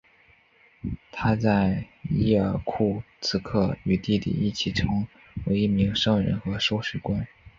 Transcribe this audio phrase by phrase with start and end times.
[1.11, 5.05] 他在伊尔库茨克与弟弟一起成
[5.45, 7.27] 为一名商人和收税官。